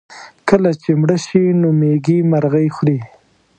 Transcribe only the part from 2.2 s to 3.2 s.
مرغۍ خوري.